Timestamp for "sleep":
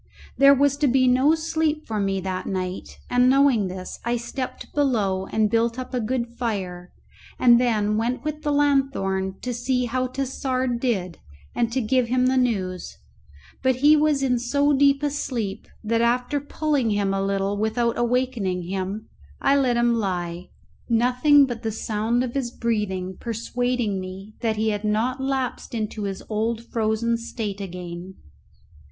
1.35-1.85, 15.11-15.67